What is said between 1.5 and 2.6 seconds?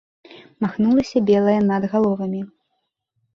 над галовамі.